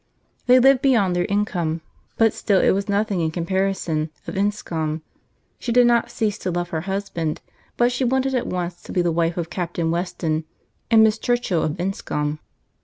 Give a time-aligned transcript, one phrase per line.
[0.47, 1.81] They lived beyond their income,
[2.17, 5.03] but still it was nothing in comparison of Enscombe:
[5.59, 7.39] she did not cease to love her husband,
[7.77, 10.45] but she wanted at once to be the wife of Captain Weston,
[10.89, 12.39] and Miss Churchill of Enscombe.